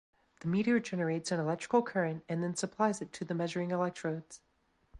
The 0.39 0.47
meter 0.47 0.79
generates 0.79 1.31
an 1.31 1.39
electrical 1.39 1.83
current 1.83 2.23
and 2.27 2.41
then 2.41 2.55
supplies 2.55 3.03
it 3.03 3.13
to 3.13 3.23
the 3.23 3.35
measuring 3.35 3.69
electrodes. 3.69 4.41